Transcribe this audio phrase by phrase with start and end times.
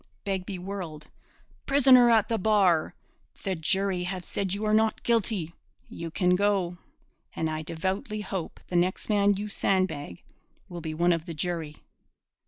[0.23, 1.11] Begbie whirled:
[1.67, 2.95] 'Prisoner at the bar,
[3.43, 5.53] the jury have said you are not guilty.
[5.89, 6.79] You can go,
[7.35, 10.23] and I devoutly hope the next man you sandbag
[10.67, 11.83] will be one of the jury.'